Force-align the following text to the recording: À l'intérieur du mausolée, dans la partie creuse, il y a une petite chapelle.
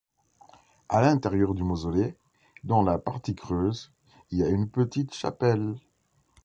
À 0.89 0.99
l'intérieur 1.01 1.53
du 1.53 1.61
mausolée, 1.61 2.15
dans 2.63 2.81
la 2.81 2.97
partie 2.97 3.35
creuse, 3.35 3.91
il 4.31 4.39
y 4.39 4.43
a 4.43 4.47
une 4.49 4.67
petite 4.67 5.13
chapelle. 5.13 5.75